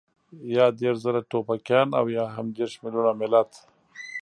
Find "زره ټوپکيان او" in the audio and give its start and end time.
1.05-2.05